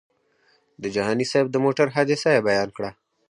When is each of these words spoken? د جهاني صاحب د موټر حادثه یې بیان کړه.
د 0.81 0.83
جهاني 0.95 1.25
صاحب 1.31 1.47
د 1.51 1.55
موټر 1.65 1.87
حادثه 1.95 2.29
یې 2.35 2.45
بیان 2.47 2.69
کړه. 2.77 2.89